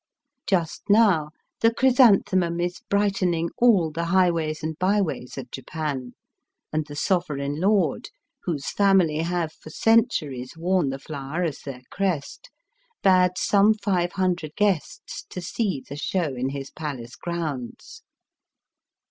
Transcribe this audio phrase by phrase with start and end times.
[0.47, 1.29] Just now
[1.59, 6.13] the chrysanthemum is brightening all the iighways and by ways of Japan,
[6.73, 8.09] and the Sovereign Lord,
[8.45, 12.49] whose family have for centuries worn the flower as their crest,
[13.03, 18.01] bade some five hundred guests to see the show in his Palace grounds.